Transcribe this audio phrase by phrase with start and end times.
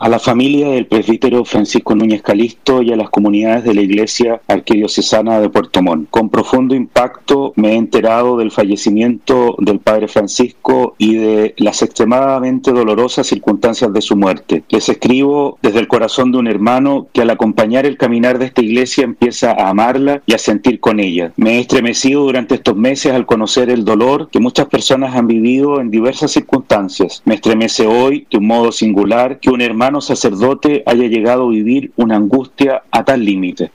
[0.00, 4.40] A la familia del presbítero Francisco Núñez Calisto y a las comunidades de la Iglesia
[4.48, 6.10] Arquidiocesana de Puerto Montt.
[6.10, 12.72] Con profundo impacto me he enterado del fallecimiento del Padre Francisco y de las extremadamente
[12.72, 14.64] dolorosas circunstancias de su muerte.
[14.68, 18.62] Les escribo desde el corazón de un hermano que al acompañar el caminar de esta
[18.62, 21.32] iglesia empieza a amarla y a sentir con ella.
[21.36, 25.80] Me he estremecido durante estos meses al conocer el dolor que muchas personas han vivido
[25.80, 27.22] en diversas circunstancias.
[27.24, 31.92] Me estremece hoy de un modo singular que un hermano sacerdote haya llegado a vivir
[31.96, 33.70] una angustia a tal límite.